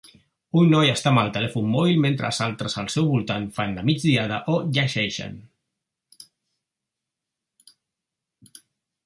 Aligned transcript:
Un 0.59 0.69
noi 0.75 0.91
està 0.91 1.09
amb 1.11 1.21
el 1.23 1.27
telèfon 1.33 1.67
mòbil 1.73 1.99
mentre 2.05 2.29
altres 2.45 2.77
al 2.83 2.89
seu 2.93 3.09
voltant 3.11 3.45
fan 3.59 3.77
la 3.81 3.85
migdiada 3.91 4.41
o 4.55 4.57
llegeixen. 4.63 5.37